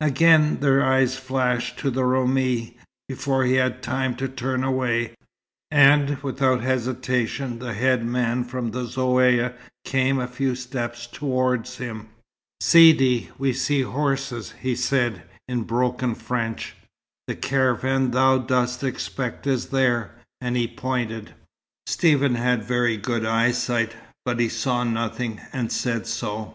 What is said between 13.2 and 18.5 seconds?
we see horses," he said, in broken French. "The caravan thou